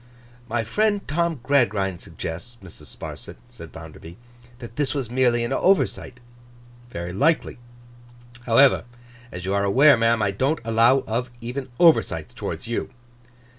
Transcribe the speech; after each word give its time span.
'My 0.49 0.63
friend 0.63 1.07
Tom 1.07 1.41
Gradgrind 1.43 2.01
suggests, 2.01 2.57
Mrs. 2.63 2.87
Sparsit,' 2.97 3.35
said 3.49 3.71
Bounderby, 3.71 4.17
'that 4.57 4.75
this 4.75 4.95
was 4.95 5.11
merely 5.11 5.43
an 5.43 5.53
oversight. 5.53 6.19
Very 6.89 7.13
likely. 7.13 7.59
However, 8.47 8.85
as 9.31 9.45
you 9.45 9.53
are 9.53 9.63
aware, 9.63 9.95
ma'am, 9.97 10.23
I 10.23 10.31
don't 10.31 10.57
allow 10.65 11.03
of 11.05 11.29
even 11.39 11.69
oversights 11.79 12.33
towards 12.33 12.67
you. 12.67 12.89